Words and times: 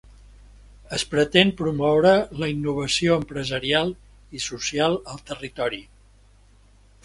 Es 0.95 1.03
pretén 1.11 1.51
promoure 1.59 2.13
la 2.41 2.49
innovació 2.55 3.19
empresarial 3.23 3.95
i 4.41 4.45
social 4.49 5.01
al 5.15 5.25
territori. 5.33 5.83